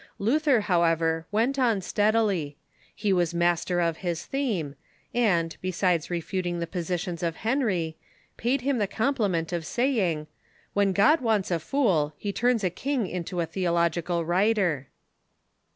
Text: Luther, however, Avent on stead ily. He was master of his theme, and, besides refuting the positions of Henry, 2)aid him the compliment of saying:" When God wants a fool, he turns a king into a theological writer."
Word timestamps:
Luther, 0.17 0.61
however, 0.61 1.27
Avent 1.31 1.59
on 1.59 1.79
stead 1.79 2.15
ily. 2.15 2.57
He 2.95 3.13
was 3.13 3.35
master 3.35 3.79
of 3.79 3.97
his 3.97 4.25
theme, 4.25 4.73
and, 5.13 5.55
besides 5.61 6.09
refuting 6.09 6.57
the 6.59 6.65
positions 6.65 7.21
of 7.21 7.35
Henry, 7.45 7.97
2)aid 8.39 8.61
him 8.61 8.79
the 8.79 8.87
compliment 8.87 9.53
of 9.53 9.63
saying:" 9.63 10.25
When 10.73 10.91
God 10.91 11.21
wants 11.21 11.51
a 11.51 11.59
fool, 11.59 12.15
he 12.17 12.33
turns 12.33 12.63
a 12.63 12.71
king 12.71 13.05
into 13.05 13.41
a 13.41 13.45
theological 13.45 14.25
writer." 14.25 14.87